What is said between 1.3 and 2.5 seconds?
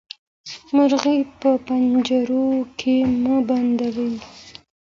په پنجرو